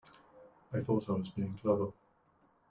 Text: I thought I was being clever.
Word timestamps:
I 0.73 0.79
thought 0.81 1.07
I 1.09 1.13
was 1.13 1.29
being 1.29 1.59
clever. 1.61 1.91